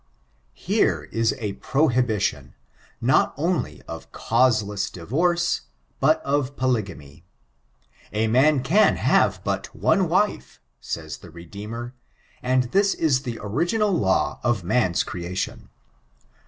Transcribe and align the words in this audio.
Here 0.57 1.07
is 1.11 1.35
a 1.37 1.53
prohibition, 1.53 2.55
not 2.99 3.35
only 3.37 3.83
of 3.83 4.11
causeless 4.11 4.89
divorce, 4.89 5.61
but 5.99 6.23
of 6.25 6.57
polygamy. 6.57 7.23
A 8.11 8.25
man 8.27 8.63
can 8.63 8.95
have 8.95 9.43
but 9.43 9.75
one 9.75 10.09
wife, 10.09 10.59
says 10.79 11.17
the 11.17 11.29
Redeemer; 11.29 11.93
and 12.41 12.63
this 12.71 12.95
is 12.95 13.21
the 13.21 13.37
original 13.43 13.91
law 13.91 14.39
of 14.41 14.63
man's 14.63 15.03
creation. 15.03 15.69